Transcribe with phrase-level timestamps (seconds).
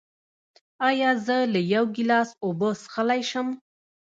[0.89, 3.47] ایا زه له یو ګیلاس اوبه څښلی شم؟